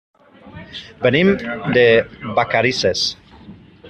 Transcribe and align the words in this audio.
Venim 1.03 1.29
de 1.77 1.85
Vacarisses. 2.39 3.05